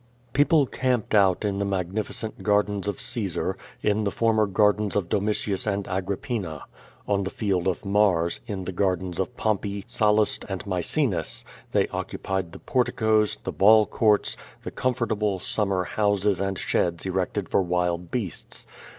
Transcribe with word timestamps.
People 0.33 0.65
camped 0.65 1.13
out 1.13 1.45
in 1.45 1.59
the 1.59 1.63
magnificent 1.63 2.41
gardens 2.41 2.87
of 2.87 2.99
Caesar, 2.99 3.55
in 3.83 4.03
the 4.03 4.09
former 4.09 4.47
gardens 4.47 4.95
of 4.95 5.09
Domitius 5.09 5.67
and 5.67 5.85
Agrippina. 5.87 6.63
On 7.07 7.23
the 7.23 7.29
field 7.29 7.67
of 7.67 7.85
Mars, 7.85 8.39
in 8.47 8.65
the 8.65 8.71
gardens 8.71 9.19
of 9.19 9.37
Pompey, 9.37 9.85
Sallust, 9.87 10.43
and 10.49 10.65
Mae 10.65 10.81
cenas, 10.81 11.45
they 11.71 11.87
occupied 11.89 12.51
the 12.51 12.57
porticos, 12.57 13.35
the 13.43 13.51
ball 13.51 13.85
courts, 13.85 14.35
the 14.63 14.71
com 14.71 14.95
fortable 14.95 15.39
summer 15.39 15.83
houses 15.83 16.39
and 16.41 16.57
sheds 16.57 17.05
erected 17.05 17.47
for 17.47 17.61
wild 17.61 18.09
beasts. 18.09 18.65